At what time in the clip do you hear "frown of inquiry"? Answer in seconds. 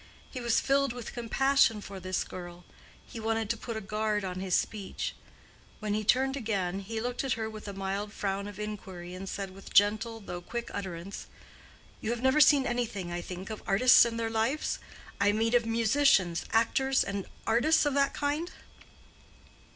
8.11-9.13